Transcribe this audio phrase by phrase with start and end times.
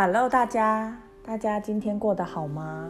[0.00, 2.88] Hello，大家，大家今天过得好吗？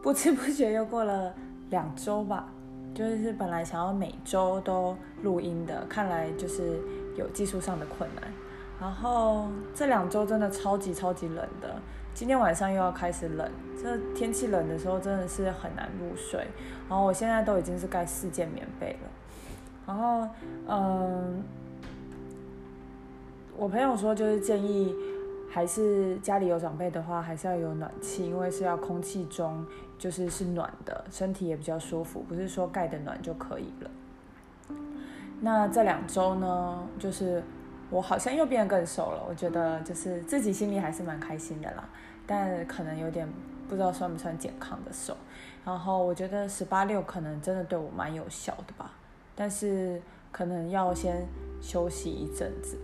[0.00, 1.34] 不知不觉又过了
[1.68, 2.46] 两周吧，
[2.94, 6.78] 就是本来想要每周都录音的，看来就是
[7.16, 8.22] 有技术上的困难。
[8.80, 11.74] 然后这两周真的超级超级冷的，
[12.14, 16.46] 今天晚上又要开始冷，这天气冷的时候真的是很难入睡。
[16.88, 19.08] 然后我现在都已经是盖四件棉被了。
[19.88, 20.28] 然后，
[20.68, 21.42] 嗯，
[23.56, 24.94] 我朋友说就是建议。
[25.54, 29.64] 还是家里有长辈的话，还是要有暖气，因为是要空气中
[29.96, 33.90] 就是是暖的，身体也比较舒服，不是说盖的暖就可以了。
[35.40, 37.40] 那这两周呢，就是
[37.88, 41.88] 我好像又变得更瘦了，我觉得就是自己心里还是蛮开心的啦，
[42.26, 43.24] 但可能有点
[43.68, 45.16] 不知道算不算健康的瘦。
[45.64, 48.90] 然后我觉得十八六可能真的对我蛮有效的吧，
[49.36, 51.24] 但是可能要先
[51.62, 52.76] 休息一阵子。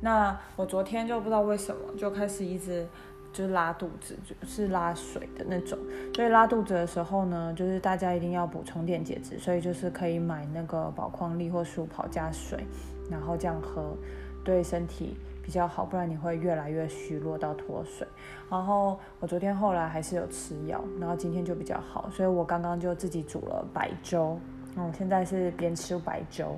[0.00, 2.86] 那我昨天就不知道为什么就开始一直
[3.32, 5.78] 就是拉肚子，就是拉水的那种。
[6.14, 12.66] 所以拉肚子的时候呢，就是大家一定要补充电解质，所以就是可以买那个宝矿力或舒跑加水，
[13.10, 13.96] 然后这样喝，
[14.44, 15.84] 对身体比较好。
[15.84, 18.06] 不然你会越来越虚弱到脱水。
[18.48, 24.38] 然后我昨天后来还是有吃药，然后今天就比较好，所以我刚刚就自己煮了白粥。
[24.76, 26.56] 嗯，现在是边吃白粥。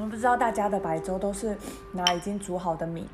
[0.00, 1.54] 我不知道大家的白粥都是
[1.92, 3.06] 拿已经煮好的米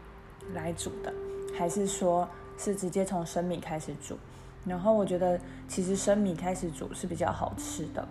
[0.54, 1.12] 来煮的，
[1.58, 4.16] 还是说是直接从生米开始煮？
[4.64, 8.06] 然后我觉得其实生米开始煮是比较好吃的。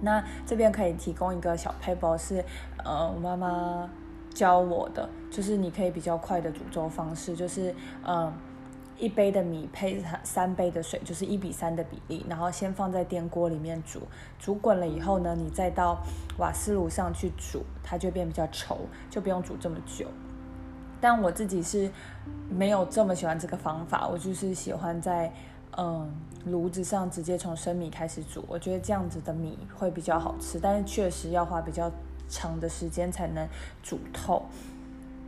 [0.00, 2.44] 那这边可以提供一个小配包，是
[2.84, 3.90] 呃我妈妈
[4.32, 7.74] 教我的，就是你可以比较快的煮粥方式，就是
[8.06, 8.32] 嗯。
[8.98, 14.00] 一杯的米配三杯的水，就是一比三的比例，然后先放在电锅里面煮，
[14.38, 15.98] 煮滚了以后呢，你再到
[16.38, 18.76] 瓦斯炉上去煮，它就变比较稠，
[19.08, 20.06] 就不用煮这么久。
[21.00, 21.88] 但我自己是
[22.50, 25.32] 没有这么喜欢这个方法，我就是喜欢在
[25.76, 26.12] 嗯
[26.44, 31.88] 炉子上直接从生米开始煮，我觉得这样子的米会比较好吃，但是确实要花比较
[32.28, 33.48] 长的时间才能
[33.80, 34.42] 煮透。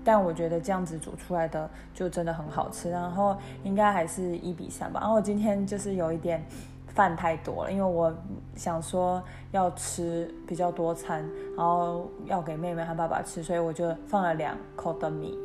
[0.04, 5.00] 但我觉得这样子煮出来的就真的很好吃，然后应该还是一比三吧。
[5.00, 6.44] 然后我今天就是有一点
[6.88, 8.14] 饭太多了，因为我
[8.56, 9.22] 想说
[9.52, 11.22] 要吃比较多餐，
[11.56, 15.38] 然后要给妹妹和爸爸吃，所以我就放了两口的米，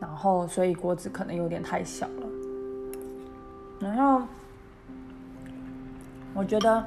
[0.00, 2.26] 然后所以锅子可能有点太小了。
[3.80, 4.26] 然后
[6.34, 6.84] 我觉得。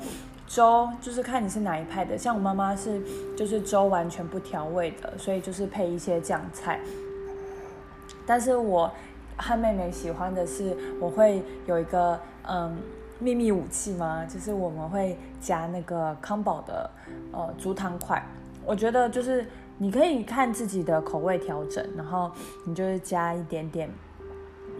[0.53, 3.01] 粥就是看你是哪一派的，像我妈妈是
[3.37, 6.77] 就是粥完全不调味的，所以就是配一些酱菜。
[8.25, 8.91] 但是我
[9.37, 12.77] 和妹妹喜欢的是，我会有一个嗯
[13.17, 14.25] 秘密武器吗？
[14.25, 16.89] 就是我们会加那个康宝的
[17.31, 18.21] 呃猪汤块。
[18.65, 19.45] 我觉得就是
[19.77, 22.29] 你可以看自己的口味调整，然后
[22.65, 23.89] 你就是加一点点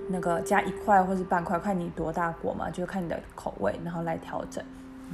[0.09, 4.62] 那个加一块或是半块，看你多大锅嘛，就看你的口味，然后来调整。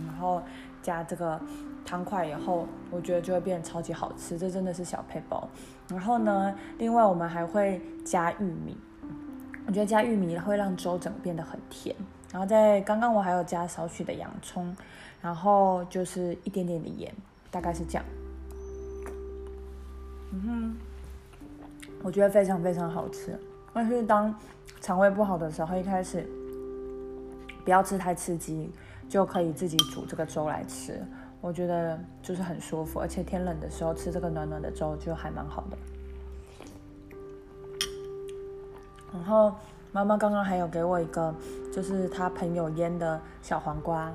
[0.06, 0.42] 然后
[0.82, 1.40] 加这个
[1.86, 4.38] 汤块以后，我觉得就会变得超级好吃。
[4.38, 5.48] 这真的是小配包。
[5.88, 8.78] 然后呢，另外我们还会加玉米，
[9.66, 11.96] 我觉得加玉米会让粥整个变得很甜。
[12.32, 14.76] 然后在刚刚我还有加少许的洋葱，
[15.22, 17.14] 然后就是一点点的盐，
[17.50, 18.04] 大概是这样。
[20.34, 20.76] 嗯哼，
[22.04, 23.40] 我觉得非常非常好吃。
[23.74, 24.36] 但是当
[24.82, 26.28] 肠胃不好的时候，一开始
[27.64, 28.70] 不要吃太刺激。
[29.10, 31.02] 就可以自己煮这个粥来吃，
[31.40, 35.78] 我觉得就是很舒服，而且天冷的时候吃这个暖暖的粥就还蛮好的。
[39.14, 39.56] 然后
[39.94, 41.34] 妈妈刚刚还有给我一个，
[41.74, 44.14] 就是她朋友腌的小黄瓜，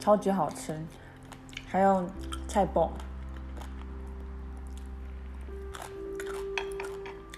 [0.00, 0.76] 超级好吃，
[1.66, 2.04] 还有
[2.48, 2.90] 菜脯。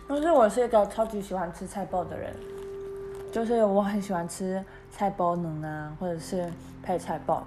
[0.09, 2.35] 但是我是一个超级喜欢吃菜脯的人，
[3.31, 4.65] 就是我很喜欢吃。
[4.97, 6.51] 菜包能啊，或者是
[6.83, 7.45] 配菜包。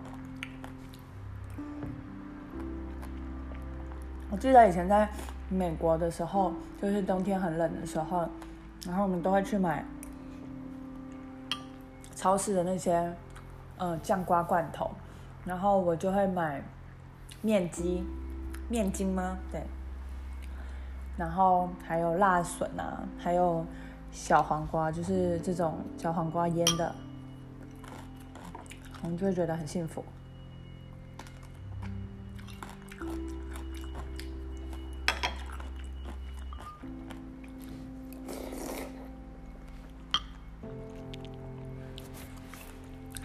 [4.30, 5.10] 我记得以前在
[5.50, 8.30] 美国的时候，就是冬天很冷的时候，
[8.86, 9.84] 然后我们都会去买
[12.16, 13.12] 超市的那些
[13.80, 14.92] 呃酱瓜罐头，
[15.44, 16.62] 然后我就会买
[17.42, 18.06] 面筋，
[18.70, 19.40] 面筋吗？
[19.52, 19.64] 对。
[21.18, 23.66] 然后还有辣笋啊，还有
[24.12, 26.94] 小黄瓜，就是这种小黄瓜腌的。
[29.02, 30.04] 我们就会觉得很幸福。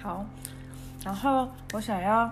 [0.00, 0.25] 好，
[1.03, 2.31] 然后我想要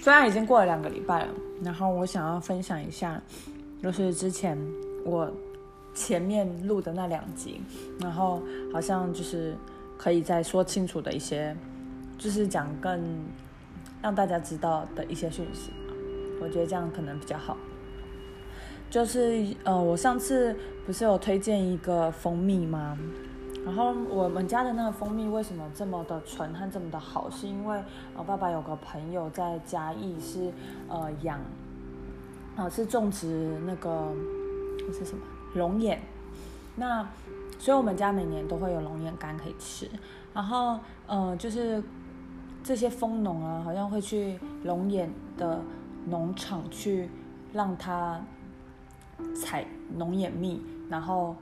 [0.00, 3.20] 虽然已经过了两个礼拜了，然后我想要分享一下，
[3.82, 4.56] 就是之前
[5.04, 5.28] 我
[5.92, 7.60] 前面录的那两集，
[7.98, 8.40] 然后
[8.72, 9.56] 好像就是
[10.00, 11.54] 可以再说清楚的一些，
[12.16, 13.22] 就是讲更
[14.00, 15.70] 让大家知道的一些讯息。
[16.40, 17.54] 我觉得这样可能比较好。
[18.88, 20.56] 就是呃，我上次
[20.86, 22.98] 不是有推荐一个蜂蜜吗？
[23.62, 27.28] 然后我们家的那个蜂蜜为什么这么的纯和这么的好？
[27.28, 27.78] 是因为
[28.16, 30.50] 我爸爸有个朋友在嘉义是
[30.88, 31.38] 呃养，
[32.56, 34.10] 啊是种植那个
[34.94, 36.00] 是什么龙眼，
[36.74, 37.06] 那
[37.60, 39.88] 所以我们家每年都会有龙眼干可以吃。
[40.34, 41.80] 然后呃就是
[42.64, 45.60] 这些蜂农啊，好像会去龙眼的
[46.06, 47.08] 农场去
[47.52, 48.20] 让它。
[49.36, 49.66] 采
[49.98, 51.36] 龙眼蜜，然后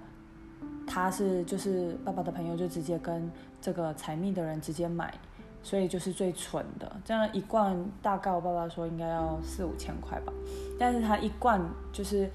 [0.84, 3.30] 他是就是爸爸的朋友，就直接跟
[3.60, 5.14] 这个采蜜的人直接买，
[5.62, 7.00] 所以就是最纯的。
[7.04, 10.32] 这样一罐大概我爸爸说应该要四五千块吧，
[10.76, 11.62] 但是他一罐
[11.92, 12.28] 就是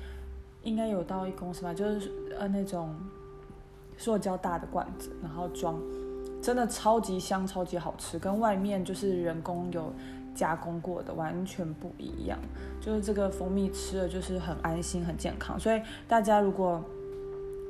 [0.61, 2.09] 应该有到一公升吧，就是
[2.39, 2.95] 呃那种
[3.97, 5.79] 塑胶大的罐子，然后装，
[6.41, 9.91] 真的超级香，超级好吃，跟外面就是人工有。
[10.35, 12.39] 加工过的完全不一样，
[12.81, 16.83] 就是这个蜂蜜吃了就是很安心很健康，所以大家如果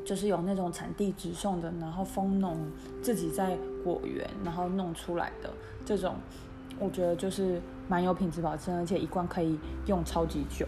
[0.06, 2.58] 就是有那种产地直送的，然后蜂农
[3.02, 5.50] 自己在果园然后弄出来的
[5.84, 6.16] 这种，
[6.80, 10.66] 我觉得就是蛮有品质保证，而且一罐可以用超级久。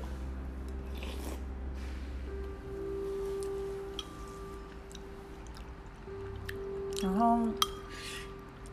[7.06, 7.40] 然后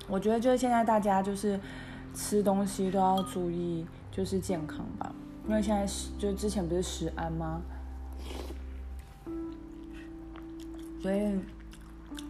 [0.08, 1.60] 我觉得就是现在大家就是。
[2.14, 5.14] 吃东西都要注意，就是健康吧，
[5.48, 7.62] 因为现在是就之前不是食安吗？
[11.00, 11.40] 所以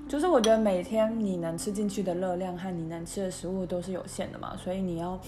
[0.08, 5.18] 就是我觉得每天你能吃进去的热量和你能吃的食物都是有限的嘛，所以你要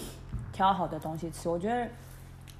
[0.53, 1.49] 挑好的东西吃。
[1.49, 1.85] 我觉得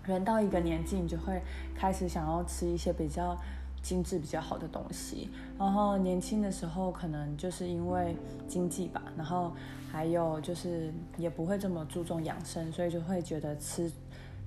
[0.04, 1.42] 人到一个年纪，你就会
[1.74, 3.38] 开始想要吃一些比较。
[3.86, 5.30] 精致比较好的东西，
[5.60, 8.18] 然后年轻的时候可能就是因为
[8.48, 9.54] 经济吧，然后
[9.92, 13.92] 还有就是也不会这么注重养生，所以就会觉得吃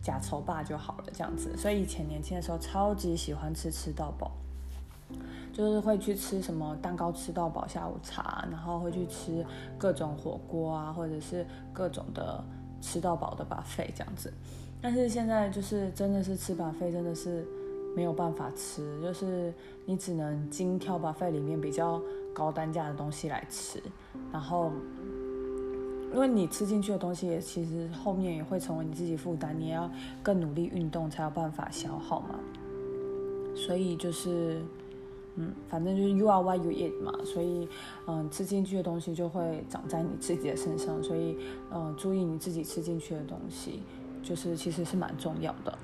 [0.02, 1.56] 假丑霸就好了这样子。
[1.56, 4.32] 所以以前年轻的时候超级喜欢吃吃到饱，
[5.52, 9.46] 就是会去吃什么蛋糕吃到饱下午茶，然后会去吃
[9.78, 12.42] 各种火锅啊，或者是各种的
[12.80, 14.34] 吃到饱的把费这样子。
[14.82, 17.46] 但是现在就是真的是吃把费真的是。
[17.98, 19.52] 没有办法吃，就是
[19.84, 22.00] 你只能精挑把费里面比较
[22.32, 23.82] 高单价的东西来吃，
[24.30, 24.70] 然后，
[26.14, 29.90] 因为你吃进去的东西也其实后面也会成为你自己负担，你也要
[30.22, 32.38] 更努力运动才有办法消耗嘛。
[33.56, 34.62] 所以就是，
[35.34, 37.68] 嗯，反正就是 you are what you eat 嘛，所以
[38.06, 41.36] 嗯，吃进去的东西就会长在你自己的身上，所以
[41.72, 43.82] 嗯，注意你自己吃进去的东西，
[44.22, 45.76] 就是其实是蛮重要的。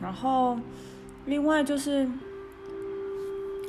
[0.00, 0.58] 然后，
[1.24, 2.08] 另外就是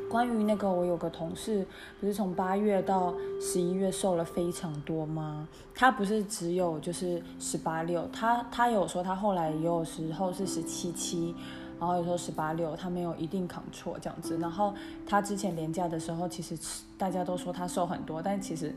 [0.10, 1.66] 关于那个，我有个同事，
[2.00, 5.48] 不是从八月到十一月瘦了非常多吗？
[5.74, 11.34] 他不是只有就是十八六，他他有说他后来也有时候是十七七，
[11.80, 14.38] 然后有时候十八六，他没有一定扛错这样子。
[14.38, 14.74] 然后
[15.06, 16.58] 他之前廉价的时候，其实
[16.98, 18.76] 大家都说他瘦很多，但其实。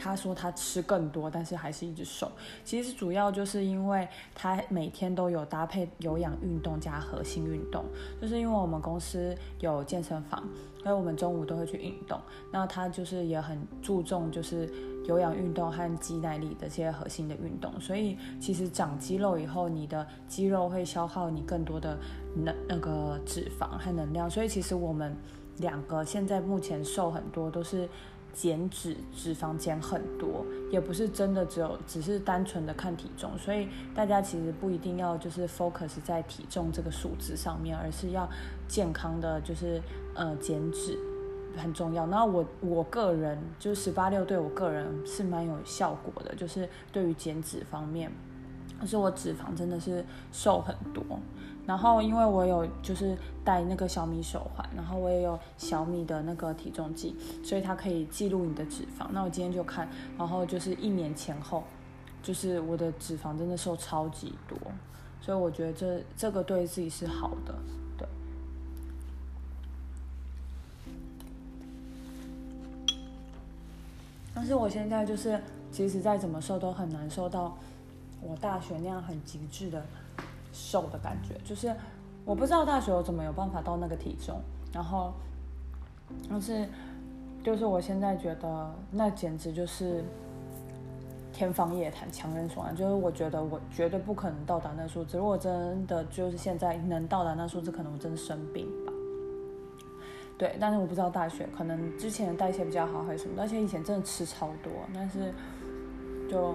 [0.00, 2.32] 他说他吃更多，但是还是一直瘦。
[2.64, 7.84] 其实主要就是因为他每天都有搭配有氧运动加核心运动，
[8.18, 10.42] 就是因为我们公司有健身房，
[10.82, 12.18] 所以我们中午都会去运动。
[12.50, 14.72] 那他就是也很注重就是
[15.04, 17.70] 有氧运动和肌耐力的这些核心的运动。
[17.78, 21.98] 所以其实长肌肉以后，你的肌肉会消耗你更多的
[22.34, 24.30] 能那个脂肪和能量。
[24.30, 25.14] 所以其实我们
[25.58, 27.86] 两个现在目前瘦很多都是。
[28.32, 38.28] 减脂脂肪减很多，也不是真的只有只是单纯的看体重，所以大家其实不一定要就是 focus 在体重这个数字上面，而是要
[38.68, 39.80] 健康的就是
[40.14, 40.98] 呃减脂
[41.56, 42.06] 很重要。
[42.06, 48.10] 那我我个人就是十八六对我个人是蛮有效果的，就是对于减脂方面，
[48.80, 51.04] 可是我脂肪真的是瘦很多。
[51.66, 57.14] 然后，因为我有就是戴那个小米手环，然后我也有小米的那个体重计，
[57.44, 59.06] 所以它可以记录你的脂肪。
[59.12, 59.88] 那我今天就看，
[60.18, 61.62] 然后就是一年前后，
[62.24, 64.58] 就是我的脂肪真的瘦超级多，
[65.20, 67.54] 所以我觉得这这个对自己是好的，
[67.96, 68.08] 对。
[74.34, 75.40] 但是我现在就是，
[75.70, 77.56] 其实再怎么瘦都很难瘦到
[78.20, 79.86] 我大学那样很极致的。
[80.52, 81.74] 瘦的感觉，就是
[82.24, 84.40] 我不知道大学我怎么有办法到那个体重，
[84.72, 85.12] 然后，
[86.28, 86.68] 但是，
[87.42, 90.04] 就是我现在觉得那简直就是
[91.32, 95.18] 天方夜谭、强人所难，就是我觉得我绝对不可能到达那数字。
[95.18, 98.92] 如果真的就是现在能到达那数字，可能我真的生病吧。
[100.36, 105.32] 对，但是我不知道大学可能之前的代谢比较好还是什么，而且以前真的吃超多，但是
[106.30, 106.52] 就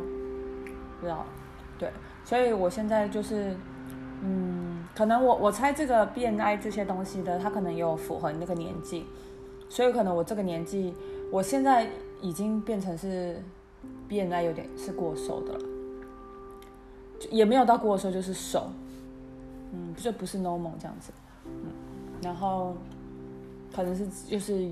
[1.00, 1.26] 不知道。
[1.78, 1.92] 对，
[2.24, 3.56] 所以我现在就是，
[4.26, 9.06] 嗯，可能我我猜这个 BNI 这些东西的，它可能有符合你那个年纪，
[9.70, 10.94] 所以可能我这个年纪，
[11.32, 11.88] 我现在
[12.22, 13.42] 已经变成是
[14.10, 15.60] BNI 有点是过瘦的了，
[17.30, 18.68] 也没有到过瘦，就是瘦，
[19.72, 21.12] 嗯，就不是 normal 这样子，
[21.46, 21.72] 嗯，
[22.22, 22.76] 然后。
[23.76, 24.72] 可能是就是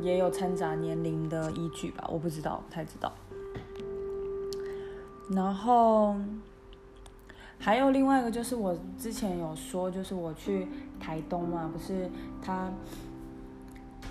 [0.00, 3.12] 也有掺杂年龄的依据吧，我不知道，不太知道。
[5.30, 6.16] 然后
[7.58, 10.68] 还有另外一个就是我之前有说，就是我去
[11.00, 12.08] 台东嘛，不是
[12.40, 12.70] 他，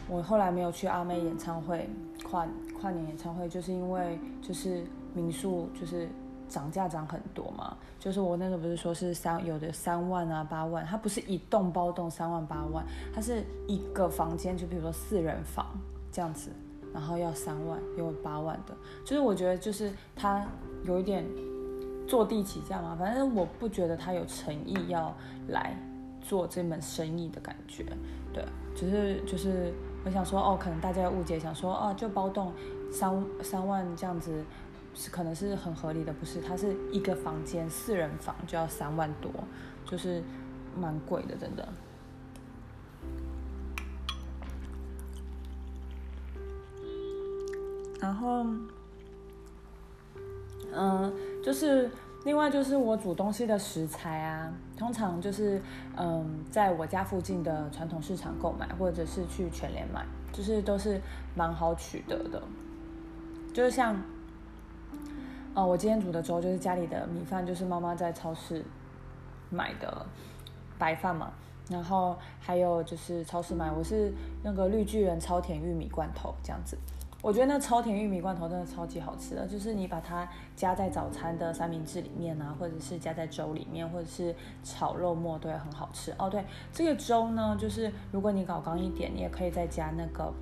[0.08, 1.90] 我后来没有去阿妹演唱会
[2.24, 2.46] 跨
[2.80, 6.08] 跨年演唱会，就是因为就是民宿就是。
[6.50, 15.66] 涨价涨很多嘛，就是我那个不是说是三有的三万啊八万，它不是一栋包栋三万八万，它是一个房间，就比如说四人房
[16.10, 16.50] 这样子，
[16.94, 18.74] 然后要三万，有八万的，
[19.04, 20.48] 就是我觉得就是它
[20.86, 21.26] 有一点
[22.08, 25.16] 坐地起价嘛，反正我不觉得他有诚意要
[25.50, 25.76] 来
[26.22, 27.86] 做这门生意的感觉，
[28.34, 28.44] 对，
[28.76, 29.74] 只是就是
[30.06, 32.54] 我想说哦，可能大家误解，想说哦就包栋
[32.92, 34.44] 三三万这样子。
[35.00, 36.42] 是可能是很合理的，不是？
[36.42, 39.32] 它是一个房间四人房就要三万多，
[39.86, 40.24] 就是
[40.76, 41.70] 蛮贵的，真的。
[48.02, 48.44] 然后，
[50.74, 51.14] 嗯，
[51.48, 51.90] 就是
[52.26, 55.62] 另外就是我煮东西的食材啊，通常就是
[55.96, 61.00] 嗯，在我家附近的传统市场购买，或者是去全联买，就是都是
[61.36, 62.44] 蛮好取得的，
[63.54, 63.96] 就是像。
[65.54, 68.62] 哦，我今天煮的粥就是家里的米饭，就是妈妈在超市
[69.50, 70.06] 买的
[70.78, 71.32] 白饭嘛。
[71.70, 74.12] 然后还有就是超市买，我是
[74.44, 76.78] 那个绿巨人超甜玉米罐头这样子。
[77.22, 84.34] 我觉得那超甜玉米罐头真的超级好吃的，就是你把它加在早餐的三明治里面啊，或者是加在粥里面，或者是
[84.64, 86.14] 炒肉末都会很好吃。
[86.18, 90.34] 哦，对，这个粥呢，就是如果你搞刚一点，你也可以再加那个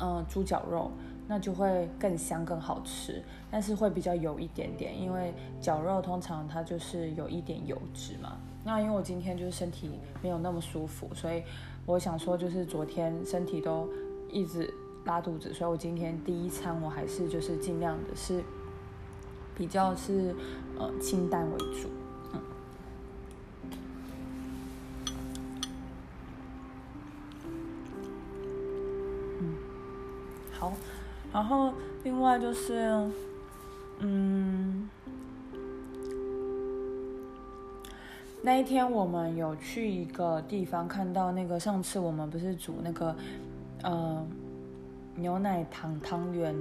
[0.00, 0.90] 嗯猪脚肉。
[1.32, 8.36] 那就会更香更好吃，但是会比较油一点点，因为绞肉通常它就是有一点油脂嘛。
[8.64, 11.44] 那因为我今天就是身体没有那么舒服，所以
[11.86, 13.88] 我想说就是昨天身体都
[14.28, 18.42] 一直拉肚子，所以我今天第一餐我还是就是尽量的是
[19.56, 20.34] 比较是
[20.78, 21.88] 呃清淡为主，
[29.40, 29.54] 嗯，
[30.52, 30.72] 好。
[31.32, 33.08] 然后另外就是，
[34.00, 34.88] 嗯，
[38.42, 43.14] 那一天我们有去一个地方，看到那个上次我们不是煮那个，
[43.82, 44.26] 呃，
[45.20, 46.54] 牛奶糖汤圆。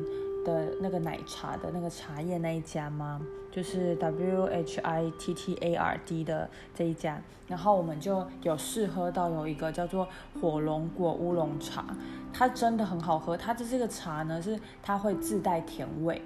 [0.46, 3.20] 的那个奶茶的那个茶叶那一家吗？
[3.52, 10.08] 就是 W H I T T A R D 的这一家，然后我们就有试喝到有一个叫做
[10.40, 11.86] 火龙果乌龙茶，
[12.32, 13.36] 它真的很好喝。
[13.36, 16.22] 它的这个茶呢是它会自带甜味，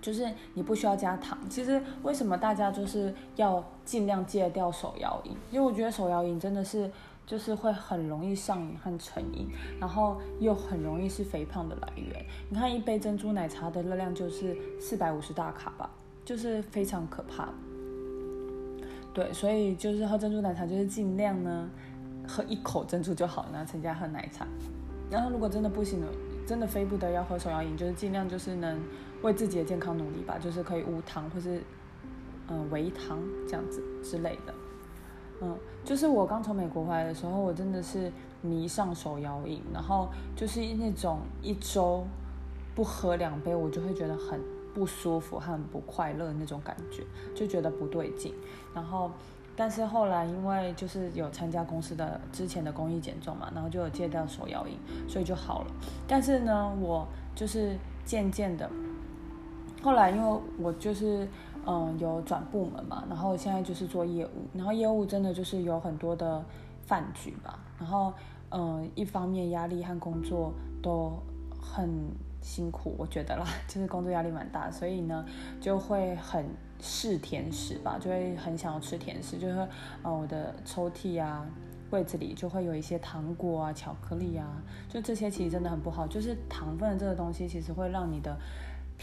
[0.00, 1.36] 就是你不需要加糖。
[1.50, 5.36] 其实为什么大家就是要尽量戒掉手摇饮？
[5.50, 6.88] 因为我觉得手摇饮真的是。
[7.26, 9.48] 就是会很容易上瘾和成瘾，
[9.80, 12.24] 然后又很容易是肥胖的来源。
[12.50, 15.90] 你看一杯珍珠奶茶的热量就是四百五十大卡吧，
[16.24, 17.48] 就是非常可怕。
[19.14, 21.68] 对，所以就是喝珍珠奶茶就是尽量呢
[22.26, 24.46] 喝一口珍珠就好，然后增加喝奶茶。
[25.10, 26.06] 然后如果真的不行了，
[26.46, 28.80] 真的非不得要喝手摇饮，就是尽量就是能
[29.22, 31.62] 为自己的健康努力吧，就是可以无糖或是
[32.48, 34.54] 嗯微糖这样子之类的。
[35.44, 42.04] 嗯，就是我刚从美国回来的时候，我真的是迷上手摇饮，然后就是那种一周
[42.76, 44.40] 不喝两杯，我就会觉得很
[44.72, 47.02] 不舒服、很不快乐那种感觉，
[47.34, 48.32] 就觉得不对劲。
[48.72, 49.10] 然后，
[49.56, 55.66] 但是后来因为就是有参加公司的之前的公益减重嘛，然后就有戒掉手摇饮，所以就好了。
[56.06, 58.70] 但是呢，我就是渐渐的，
[59.82, 61.26] 后来因为我就是。
[61.64, 66.44] 嗯，有转部门嘛，然后现在就是做业务，然后业务真的就是有很多的
[66.84, 68.12] 饭局吧，然后
[68.50, 70.52] 嗯，一方面压力和工作
[70.82, 71.12] 都
[71.60, 71.88] 很
[72.40, 75.24] 辛苦，我觉得啦， 就是工作压力蛮大，所以呢
[75.60, 76.44] 就会很
[76.80, 79.68] 试甜食吧，就会很想要吃甜食，就是
[80.02, 81.46] 呃我的抽屉啊
[81.88, 88.36] 柜子里就会有一些糖果啊巧克力啊，就这些其实真的很不好，就是糖分这个东西其实会让你的。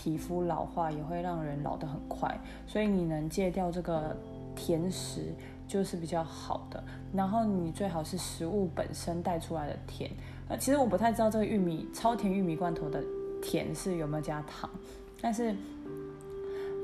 [0.01, 2.33] 皮肤老化，也会让人老得很快。
[2.65, 4.15] 所以你能戒掉这个
[4.55, 5.33] 甜食，
[5.67, 6.81] 就是比较好的。
[7.13, 10.09] 然后你最好是食物本身带出来的甜。
[10.47, 13.03] 呃，其实我不太知道这个玉米超甜玉米罐头的
[13.41, 14.69] 甜是有没有加糖，
[15.19, 15.53] 但是。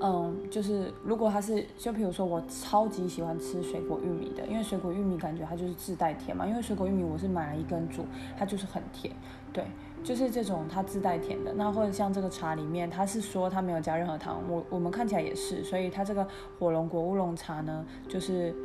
[0.01, 6.45] 嗯，就是如果它是，就比如说我超级喜欢吃水果玉米的，因为水果玉米感觉它就是自带甜嘛。
[6.45, 8.05] 因为水果玉米我是买了一根煮，
[8.37, 9.15] 它就是很甜，
[9.53, 9.63] 对，
[10.05, 11.51] 就是这种它自带甜的。
[11.53, 16.25] 那或者像这个茶里面，它是说它没有加任何糖，我我们看起来也是，所以它这个
[16.59, 18.55] 火龙果乌龙茶呢，就是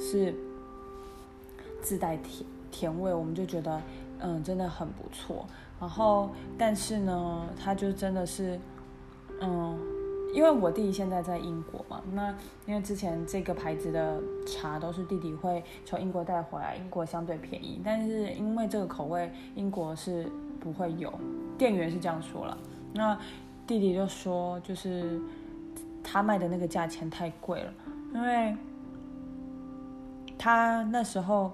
[0.00, 0.34] 是
[1.82, 3.80] 自带甜甜味，我们就觉得
[4.18, 5.46] 嗯真的很不错。
[5.78, 8.58] 然后但是呢，它就真的是
[9.40, 9.78] 嗯。
[10.32, 12.32] 因为我弟弟现在在英国嘛，那
[12.64, 21.12] 因为之前这个牌子的茶都是弟弟会从英国带回来，英国相对便宜，但是因为这个口味英国是不会有，
[21.58, 22.56] 店员是这样说了，
[22.92, 23.18] 那
[23.66, 25.20] 弟弟就说就是
[26.04, 27.72] 他卖的那个价钱太贵了，
[28.14, 28.54] 因为
[30.38, 31.52] 他那时候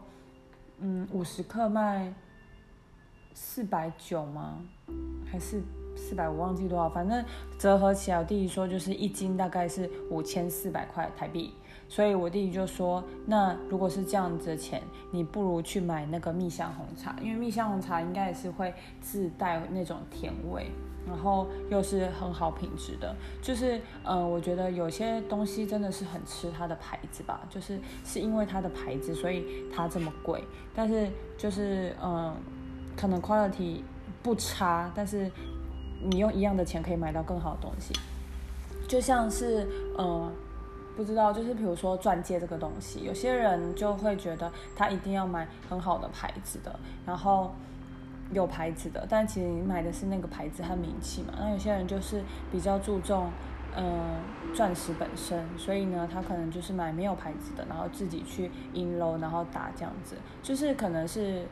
[0.81, 2.13] 嗯五十克卖
[3.33, 4.61] 四百九吗？
[5.31, 5.63] 还是？
[5.99, 7.25] 四百我忘记多少，反正
[7.59, 11.55] 折合起来，我弟弟说就是一斤大概是五千四百块台币，
[11.89, 20.71] 所以我弟弟就说，那如果是这样子的钱，你不如去买那个蜜香红茶，因为蜜香红茶应该也是会自带那种甜味，
[21.07, 30.43] 然后又是很好品质的，就是嗯，我觉得有些东西真的是很吃它的牌子吧，就是是因为它的牌子，所以它这么贵，
[30.75, 32.35] 但是就是嗯，
[32.97, 33.81] 可能 quality
[34.23, 35.31] 不差，但是。
[35.99, 37.95] 你用一样的钱可以买到更好的东西，
[38.87, 39.67] 就像是
[39.97, 40.31] 呃，
[40.97, 46.75] 不知道，就是比如说钻戒这个东西，有些人就会觉得他一定要买很好的牌子的，
[47.05, 47.53] 然后
[48.33, 51.35] 有牌子的，但其实你买的是那个牌子和名气嘛。
[51.39, 53.31] 那有些人就是比较注重
[53.77, 54.17] 嗯
[54.55, 61.47] 钻石本身，所以呢，他可能就是买没有牌子的，然后自己去印楼，然后打这样子，就是可能是。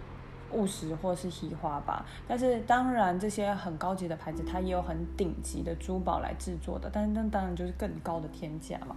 [0.52, 8.94] 务实或是喜花吧，但是当然这些很高级的牌子，它也有很顶级的珠宝来制作的，但是那当然就是更高的天价嘛。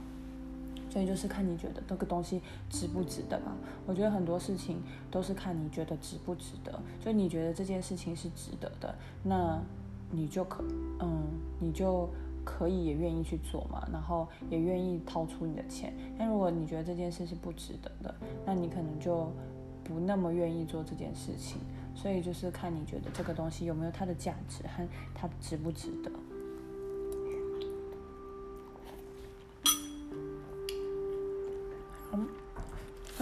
[0.98, 3.56] 所以就是看你觉得这个东西值不值得吧。
[3.86, 4.82] 我觉得很多事情
[5.12, 6.80] 都是看你觉得值不值得。
[7.00, 9.62] 就你觉得这件事情是值得的，那
[10.10, 10.64] 你就可
[11.00, 11.24] 嗯，
[11.60, 12.10] 你就
[12.44, 15.94] 可以也愿意去做嘛，然后也愿意掏出你的钱。
[16.18, 19.32] 但如果你觉得这件事是不值得的，那你可能就。
[19.84, 21.62] 不那么愿意做这件事情，
[21.96, 26.12] 所以就是看你觉得这个东西有没有它的价值和它值不值得。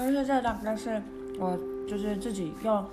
[0.06, 1.02] 就是这大概是
[1.40, 2.86] 我就是自己又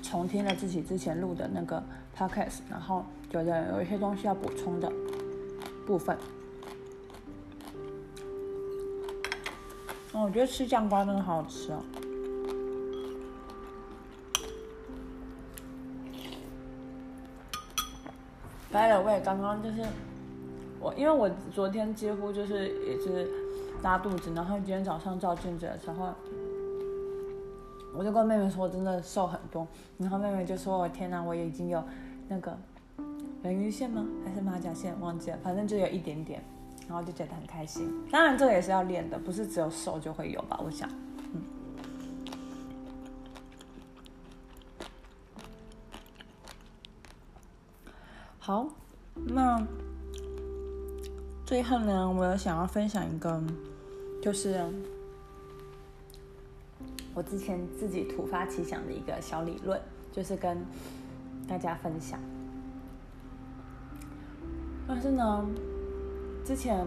[0.00, 1.82] 重听了自己之前录的那个
[2.16, 4.88] podcast，然后觉得有一些东西要补充的
[5.84, 6.16] 部分。
[10.12, 11.82] 哦，我觉得吃酱瓜真的好好吃哦。
[18.70, 19.84] 来了，我也刚刚就是
[20.78, 23.28] 我，因为我昨天几乎就是也是
[23.82, 26.12] 拉肚子，然后今天早上照镜子的时候，
[27.96, 29.66] 我就跟妹妹说，我真的瘦很多，
[29.98, 31.82] 然后妹妹就说，我天哪，我已经有
[32.28, 32.56] 那个
[33.42, 34.04] 人鱼线吗？
[34.24, 34.98] 还是马甲线？
[35.00, 36.42] 忘记了，反正就有一点点，
[36.88, 37.88] 然后就觉得很开心。
[38.10, 40.60] 当然这个也是要练的，不是只有瘦就会有吧？
[40.64, 40.88] 我想。
[48.38, 48.68] 好，
[49.14, 49.66] 那
[51.46, 53.40] 最后呢，我有想要分享一个，
[54.20, 54.60] 就是
[57.14, 59.80] 我之前自己突发奇想的一个小理论，
[60.10, 60.58] 就是跟
[61.46, 62.18] 大家分享。
[64.88, 65.46] 但是呢，
[66.44, 66.84] 之前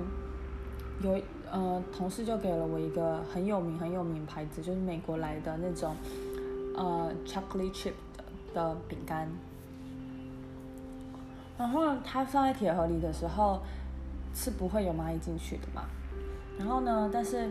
[1.04, 1.17] 有
[1.50, 5.95] 呃同事就给了我一个很有名很有名牌子，就是美国来的那种
[6.76, 9.26] 呃 chocolate chip 的的饼干。
[11.58, 13.62] 然后它放在铁盒里的时候
[14.39, 15.84] 是不会有蚂蚁进去的嘛。
[16.58, 17.49] 然后呢，但是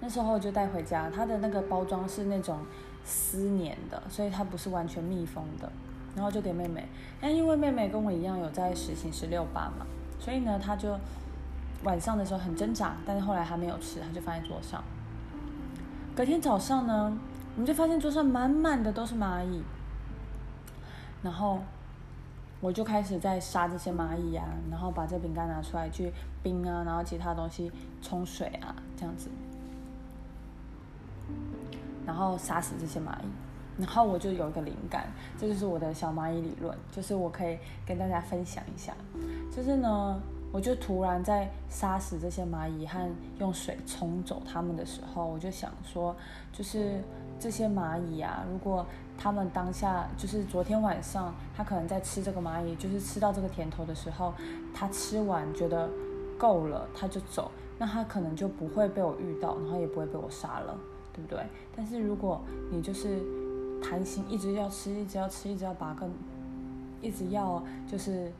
[0.00, 2.60] 那时候就带回家，它的那个包装是那种
[3.04, 5.70] 丝粘的，所以它不是完全密封的。
[6.16, 6.88] 然后就给妹妹，
[7.20, 9.84] 但因为妹妹跟我一样有在实行十六八嘛，
[10.18, 10.98] 所以呢，她就
[11.82, 14.82] 晚上的时候很挣扎，但是后来她没有吃，她就放在桌上。
[16.16, 17.18] 隔天早上呢，
[17.56, 19.62] 我们就发现桌上满满的都是蚂蚁，
[21.22, 21.60] 然后。
[22.64, 26.10] 我就开始在杀这些蚂蚁啊，然后把这饼干拿出来去
[26.42, 29.28] 冰啊，然后其他东西冲水啊，这样子，
[32.06, 33.26] 然后杀死这些蚂蚁。
[33.76, 38.94] 然后我就有一个灵感，这就是我的小蚂蚁理论，就是我可以跟大家分享一下。
[39.54, 40.18] 就是呢，
[40.50, 43.06] 我就突然在杀死这些蚂蚁和
[43.40, 46.16] 用水冲走它们的时候，我就想说，
[46.50, 47.02] 就是
[47.38, 54.34] 这些蚂蚁啊，如果他们当下就是昨天晚上，他可能在吃这个蚂蚁，就是吃到这个甜头的时候，
[54.74, 55.88] 他吃完觉得
[56.36, 60.78] 够了，他就走，那他可能就不会被我遇到，然后也不会被我杀了，
[61.12, 61.38] 对不对？
[61.74, 63.20] 但是如果你就是
[63.82, 66.10] 贪心，一直要吃，一直要吃，一直要把更，
[67.00, 68.30] 一直要就是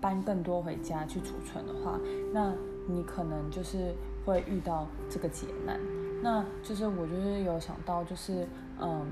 [0.00, 1.98] 搬更多回家去储存的话，
[2.32, 2.52] 那
[2.86, 5.78] 你可能就是会遇到这个劫难。
[6.22, 8.46] 那就是我就是有想到，就是
[8.80, 9.04] 嗯，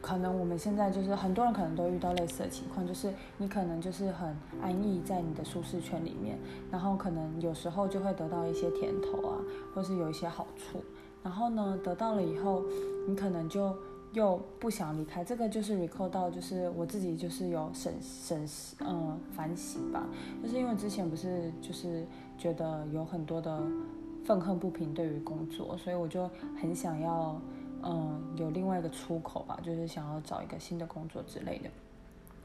[0.00, 6.38] 可能我们现在就是很多人可能都遇到类似的情况，就是你可能就是很安逸在你的舒适圈里面，
[6.70, 9.38] 然后可能有时候就会得到一些甜头啊，
[9.74, 10.82] 或是有一些好处。
[11.22, 12.62] 然后呢，得到了以后，
[13.06, 13.76] 你可能就
[14.14, 15.22] 又不想离开。
[15.22, 18.48] 这个就是 recall 到，就是我自己就是有审审
[18.80, 20.06] 嗯反省吧，
[20.42, 22.06] 就是因为之前不是就是
[22.38, 23.62] 觉得有很多的
[24.24, 26.26] 愤恨不平对于工作，所以我就
[26.58, 27.38] 很想要
[27.82, 31.70] 嗯有另外一个出口吧，就是想要找一个新的工作之类的。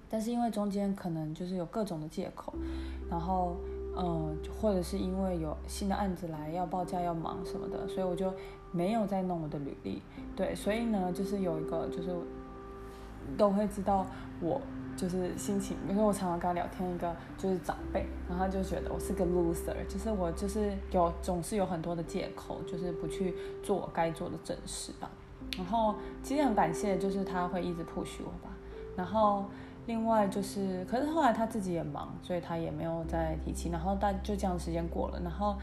[0.10, 2.54] 但是因为中间可能就是有各种的借口，
[3.10, 3.56] 然后。
[3.98, 8.30] 嗯，或者是因为有新的案子来要报价要忙什么的，所以我就
[8.74, 10.02] 没有再弄我的履历。
[10.36, 12.13] 对，所以呢，就是有一个就是
[13.38, 14.06] 都会知道
[14.41, 14.60] 我
[14.98, 25.10] 就是心情，因为我常常跟他聊天，一个就是长辈，然后他就觉得我是个 loser，就是我就是有总是有很多的借口，就是不去做我该做的正事吧。
[25.58, 28.56] 然后其实很感谢，就是他会一直 push 我吧。
[28.96, 29.46] 然后。
[29.88, 33.70] 另外就是，可是后来他自己也忙，所以他也没有再提起。
[33.70, 35.56] 然后大就这样时间过了，然后，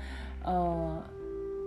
[0.45, 1.03] 呃，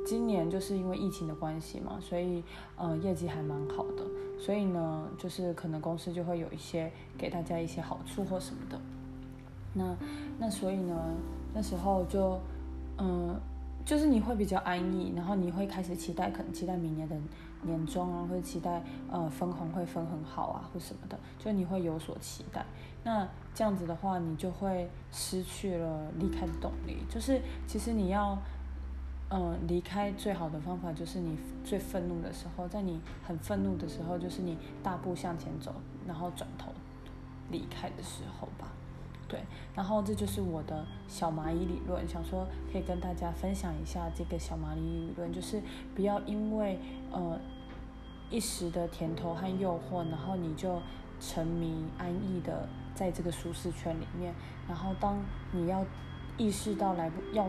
[0.07, 2.41] 今年就是因为疫情的关系嘛，所以
[2.77, 4.05] 呃业绩还蛮好的。
[4.39, 8.79] 所以呢，就是可能公司就会有一些给大家一些好处或什么的。
[9.73, 9.93] 那
[10.39, 10.95] 那所以呢，
[11.53, 12.39] 那时候就
[12.97, 13.38] 嗯，
[13.83, 17.17] 就是你会比较安逸，然后你会开始期待，可能期待明年的。
[17.65, 22.65] 年终啊，或者期待呃分红会分很好啊，或什么的，就你会有所期待。
[23.04, 26.97] 那这样子的话，你就会失去了离开的动力。
[27.08, 28.36] 就是其实你要
[29.30, 35.71] 嗯离开最好的方法，就是你最愤怒的时候，在你很愤怒的时候，就是你大步向前走，
[36.08, 36.71] 然后转头
[37.51, 38.73] 离开的时候吧。
[39.28, 39.39] 对，
[39.75, 45.62] 然后这就是我的小蚂蚁理论，想说可以跟大家分享一下这个小蚂蚁理论，就是
[45.93, 46.80] 不要因为
[47.12, 47.39] 呃。
[48.29, 50.79] 一时的甜头和诱惑，然后你就
[51.19, 54.33] 沉迷安逸的在这个舒适圈里面，
[54.67, 55.17] 然后当
[55.51, 55.85] 你要
[56.38, 57.47] 意识到来不要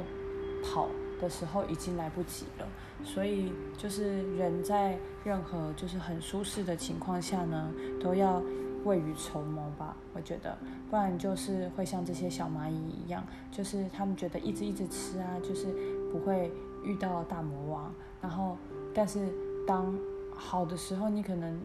[0.62, 0.89] 跑
[1.21, 2.67] 的时候，已经来不及了。
[3.05, 8.43] 所以就是人在任何就是很舒适的情况下呢，都要
[8.85, 9.97] 未雨绸缪吧。
[10.15, 10.57] 我觉得，
[10.91, 15.67] 不然就是会像这些小蚂蚁一样，就是他们觉得一直一直吃啊，就是
[16.11, 16.51] 不会
[16.83, 17.93] 遇到大魔王。
[18.21, 18.57] 然后，
[18.95, 19.29] 但是
[19.67, 19.95] 当
[20.37, 21.59] 好的时候，你可能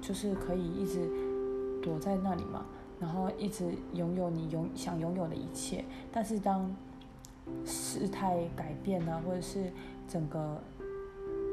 [0.00, 1.08] 就是可以一直
[1.82, 2.64] 躲在那里嘛，
[2.98, 5.84] 然后一直拥有你拥想拥有的一切。
[6.10, 6.74] 但是当
[7.64, 9.70] 事态改变呢，或者是
[10.08, 10.60] 整个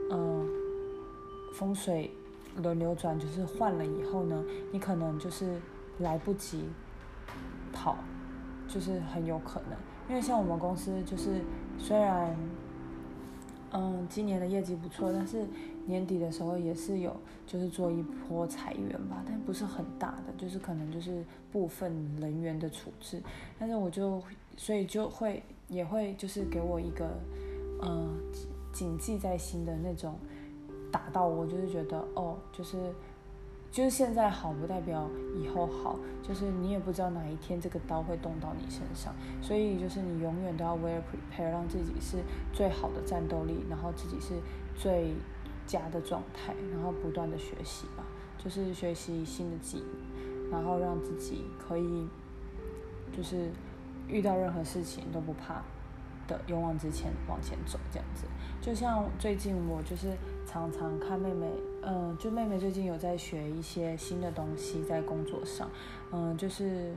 [0.10, 0.48] 嗯
[1.54, 2.10] 风水
[2.62, 5.60] 轮流转，就是换了以后呢，你可能就是
[6.00, 6.70] 来不及
[7.72, 7.98] 跑，
[8.68, 9.78] 就是很有可能。
[10.10, 11.42] 因为像我们公司，就是
[11.78, 12.36] 虽然
[13.72, 15.46] 嗯今年的业绩不错，但是。
[15.86, 17.14] 年底的时候也是有，
[17.46, 23.22] 就是做一波裁员吧，但不是很大的，就是可能就是部分人员的处置。
[23.60, 24.22] 但是我就
[24.56, 27.20] 所以就会也会就是给我一个，
[27.82, 28.16] 嗯，
[28.72, 30.16] 谨记在心的那种，
[30.90, 32.78] 打到我就是觉得哦，就是
[33.70, 42.20] 就是现在好不代表以后好，就是你也不知道哪一天这个刀会动到你身上，所以就是你永远都要 well prepare，让自己是
[42.54, 44.36] 最好的战斗力，然后自己是
[44.78, 45.14] 最。
[45.74, 48.04] 家的状态，然后不断的学习吧，
[48.38, 52.08] 就是学习新的技能，然后让自己可以，
[53.16, 53.50] 就是
[54.08, 55.64] 遇到任何事情都不怕
[56.28, 58.28] 的，勇往直前往前走这样子。
[58.62, 65.70] 就像最近我就是常常看妹妹，嗯，就妹妹最近有在学一些新的东西在工作上，
[66.12, 66.94] 嗯，就是。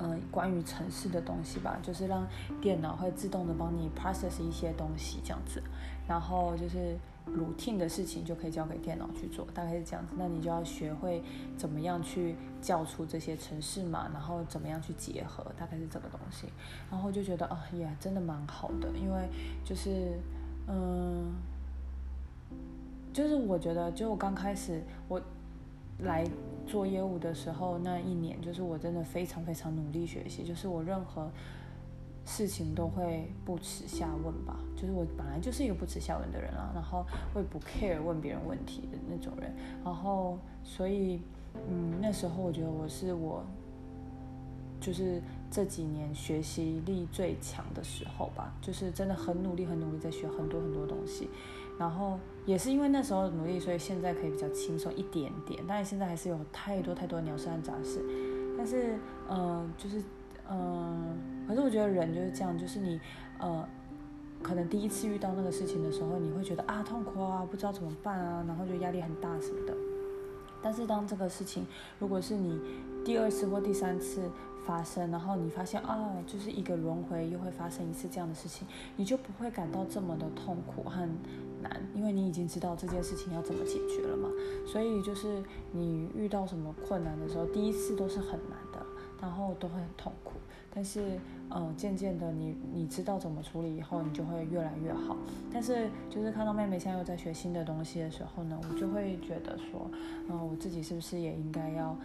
[0.00, 2.26] 嗯，关于城市的东西吧，就是让
[2.60, 5.62] 电脑会自动的帮你 process 一些东西这样子，
[6.06, 10.12] 然后就是 routine 的事情就可以交给电脑去做，大概是这样子。
[10.16, 11.22] 那你就要学会
[11.56, 16.48] 怎么样去叫出这些城市嘛，然后怎么样去结合，大概是这个东西。
[16.90, 19.28] 然后就觉得啊，也真的蛮好的，因为
[19.64, 20.18] 就是
[20.68, 21.34] 嗯。
[23.12, 25.18] 就是我觉得，就我刚开始我
[26.00, 26.22] 来
[26.66, 31.30] 做业务的时候那一年，就是我真的非常非常努力学习，就是我任何
[32.24, 41.20] 事情都会不耻下问吧，就是我本来就是一个不耻下问的人啊，然后会不 care 问别人问题的那种人，然后所以
[41.68, 43.44] 嗯那时候我觉得我是我
[44.80, 51.30] 就是这几年学习力最强的时候吧，就是真的很努力很努力在学很多很多东西，
[51.78, 58.00] 然后也是因为那时候努力，所以现在可以比较轻松一点点，但是现在还是有太多太多鸟事和杂事，
[58.56, 60.02] 但是嗯就是
[60.50, 61.18] 嗯。
[61.46, 63.00] 可是我觉得人就是这样，就是你，
[63.38, 63.64] 呃，
[64.42, 69.72] 可能第一次遇到那个事情的时候，你会觉得啊痛苦啊，不知道怎么办啊，然后就压力很大什么的。
[70.60, 71.64] 但是当这个事情
[72.00, 72.58] 如果是你
[73.04, 74.28] 第二次或第三次
[74.66, 81.08] 发生，然后你发现啊，就是一个轮回又会发生一次这样的事情，你就不会感到这么的痛苦和
[81.62, 84.28] 难，因为你已经知道这件事情要怎么解决了嘛。
[84.66, 88.84] 所以就是你遇到什么困难的时候，第一次都是很难的，
[89.20, 90.32] 然后都会很痛苦。
[90.74, 95.16] 但是，嗯，渐渐的，你你知道怎么处理以后，你就会越来越好。
[95.50, 99.90] 但是，就是看到妹妹现在又在学新的东西的时候呢，我就会觉得说，
[100.28, 101.96] 嗯，我自己是不是也应该要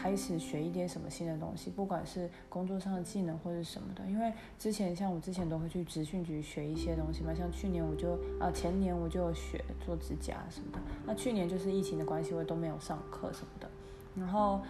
[0.00, 4.02] 开始学一点什么新的东西，不管是工作上的技能或者什么的。
[4.06, 10.78] 因为之前像我之前都会去职训局学一些东西嘛，像去年我就啊前年我就学做指甲什么的。
[11.04, 13.68] 那去年就是疫情的关系，我都没有上课什么的，
[14.16, 14.60] 然后。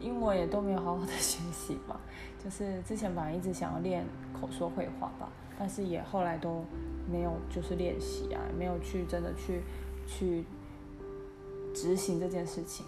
[0.00, 2.00] 因为也都没有好好的 学习嘛，
[2.42, 6.64] 就是之前本来一直想要练口说绘画吧，但是也后来都
[7.08, 9.62] 没有就是练习啊，没有去真的去
[10.04, 10.44] 去
[11.72, 12.84] 执行这件事情，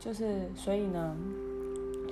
[0.00, 1.14] 就是所以呢，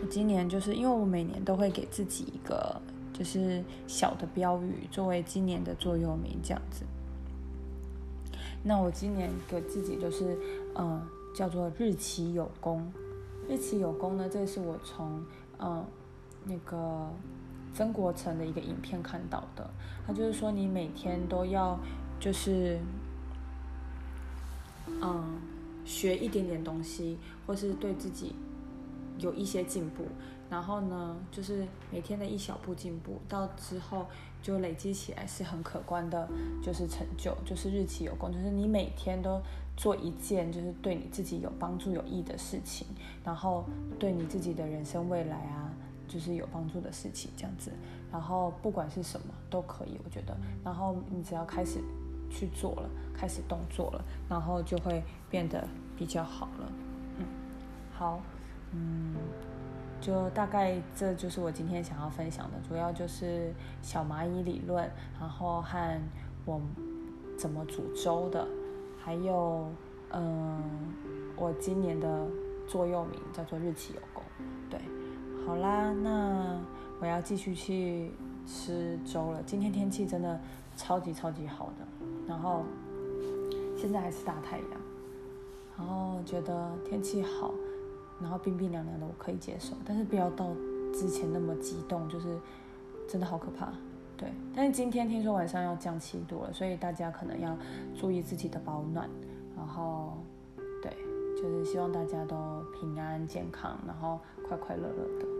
[0.01, 2.81] 我今年就是因为我每年都会给自己一个
[3.13, 6.85] 就是小的标语作为今年的座右铭这样子，
[8.63, 10.39] 那我今年给自己就是
[10.77, 11.03] 嗯
[11.35, 12.93] 叫做日期有功。
[13.49, 14.29] 日期有功呢？
[14.29, 15.25] 这是我从
[15.59, 15.83] 嗯
[16.45, 17.11] 那个
[17.73, 19.69] 曾国成的一个影片看到的。
[20.07, 21.81] 他就是说，你每天都要
[22.21, 22.79] 就是
[24.87, 25.41] 嗯
[25.89, 28.37] 学一点点东西，或是对自己
[29.19, 30.05] 有一些进步。
[30.51, 34.07] 然后呢，就是每天的一小步进步，到之后
[34.43, 36.29] 就累积起来是很可观的，
[36.63, 39.41] 就是成就，就是日期有功，就是你每天都。
[39.79, 42.85] 做一件就是对你自己有帮助、有益的事情，
[43.25, 43.65] 然后
[43.97, 45.73] 对你自己的人生未来啊，
[46.09, 47.71] 就是有帮助的事情，这样子。
[48.11, 50.37] 然后不管是什么都可以，我觉得。
[50.65, 51.79] 然后你只要开始
[52.31, 56.73] 去做了，开始动作了，然后就会变得比较好了。
[57.19, 57.27] 嗯，
[57.93, 58.21] 好，
[58.73, 59.15] 嗯，
[60.01, 66.01] 就大概这就是我今天想要分享的，主要就是小蚂蚁理论，然后和
[66.45, 66.61] 我
[67.37, 68.47] 怎么煮粥的。
[69.01, 69.67] 还有，
[70.11, 70.61] 嗯，
[71.35, 72.27] 我今年的
[72.67, 74.23] 座右铭叫做“日期有功”。
[74.69, 74.79] 对，
[75.47, 76.61] 好啦，那
[77.01, 78.11] 我要继续去
[78.47, 79.43] 吃粥了。
[79.47, 80.39] 今天天气真的
[80.77, 81.98] 超级超级好的，
[82.29, 82.63] 然后
[83.77, 84.69] 现在还是大太阳，
[85.79, 87.55] 然后觉得天气好，
[88.21, 90.47] 然后冰冰凉凉的我可以接受，但是不要到
[90.93, 92.39] 之前那么激动，就是
[93.09, 93.73] 真的好可怕。
[94.17, 97.57] 对，但是今天听说晚上要降七度了，所以大家可能要
[97.99, 99.09] 注意自己的保暖。
[99.57, 100.19] 然后，
[100.83, 100.93] 对，
[101.41, 102.37] 就是希望大家都
[102.79, 105.38] 平安健康，然后快快乐乐的。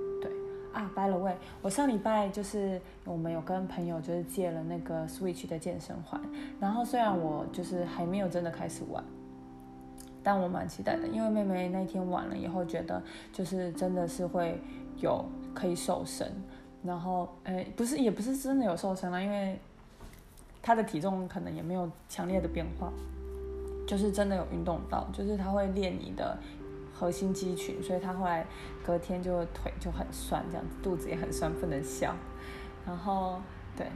[0.79, 6.21] 啊，by the way，我上礼拜就是我们有跟朋友就是借了那个 Switch 的健身环，
[6.61, 9.03] 然后虽然我就是还没有真的开始玩，
[10.23, 14.57] 但我蛮期待的，因为妹妹那天玩了以后觉得就是真的是会
[14.99, 16.31] 有可以瘦身。
[16.85, 19.59] 然后，诶，不是，也不是真的有瘦身了，因为
[20.63, 22.93] 她的体重可能也没有强烈的变化，
[23.85, 26.39] 就是真的有运动到，就是他会练你的
[26.99, 28.47] 核心肌群，所以他后来
[28.85, 32.15] 隔天就腿就很酸，这样子肚子也很酸，不能笑。
[32.87, 33.41] 然后，
[33.77, 33.87] 对，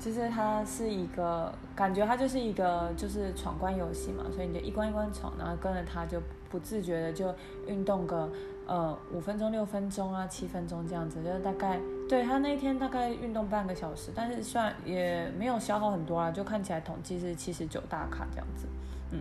[0.00, 7.34] 其实它是一个感觉，它就是一个就是闯关游戏嘛，所以你就一关一关闯，然后跟着它就不自觉的就
[7.66, 8.28] 运动个。
[8.68, 18.66] 呃，五分钟、六分钟啊，七分钟这样子，就是大概对他那一天大概运动半个小时，但是算也没有消耗很多啊，就看起来统计是七十九大卡这样子，
[19.10, 19.20] 嗯，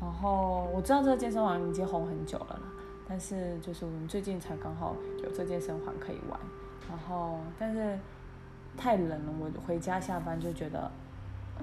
[0.00, 2.62] 然后我知道这个健身房已经红很久了啦，
[3.08, 6.40] 但是就是我们最近才刚好有这健身环可以玩，
[6.88, 7.98] 然后但是
[8.76, 10.90] 太冷了，我回家下班就觉得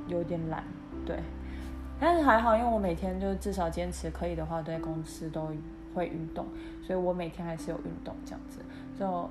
[0.08, 0.64] 有点懒，
[1.06, 1.20] 对。
[2.00, 5.52] 但是还好，因为我每天就至少坚持可以的话，在公司都。
[5.96, 6.46] 会运动，
[6.86, 8.60] 所以我每天还是有运动这样子，
[9.00, 9.28] 就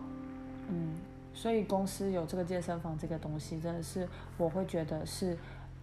[0.69, 0.97] 嗯，
[1.33, 5.39] 所以公司有这个健身房这个东西，真的是我会觉得是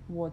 [0.07, 0.29] 我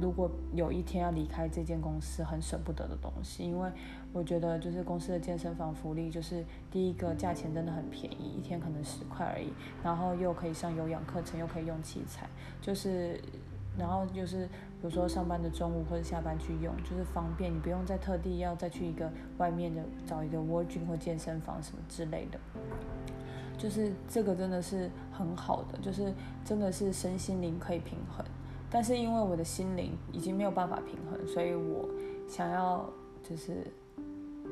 [0.00, 3.70] 如果有一天要离开这间公司，很舍不得的东西，因为
[4.12, 9.52] 我觉得就是公司的健身房福利，就是第一个价钱真的很便宜，一天可能十块而已，
[9.82, 12.26] 然后又可以上有氧课程，又可以用器材，
[12.62, 13.20] 就是，
[13.76, 22.40] 然后就是比如说上班的中午或者下班去用，就是方便，你不用再特地要再去一个外面的找一个 working 或健身房什么之类的，
[23.58, 26.10] 就是这个真的是很好的，就是
[26.42, 28.24] 真的是身心灵可以平衡。
[28.70, 31.88] 但是因为我的心灵已经没有办法平衡，所以我
[32.28, 32.88] 想要
[33.22, 33.66] 就是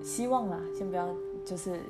[0.03, 1.09] 希望啦，先不要
[1.45, 1.81] 就是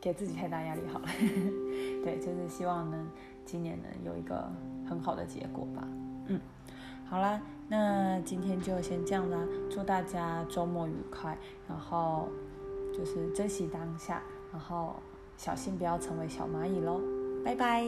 [0.00, 1.08] 给自己太大压力好了。
[2.04, 3.06] 对，就是希望能
[3.44, 4.48] 今年能有一个
[4.88, 5.88] 很好的结果吧。
[6.28, 6.40] 嗯，
[7.04, 11.36] 好啦，那今天就先这样啦，祝大家周末愉快，
[11.68, 12.28] 然后
[12.92, 14.94] 就是珍惜当下，然后
[15.36, 17.00] 小心不要成为小蚂蚁喽。
[17.44, 17.84] 拜拜。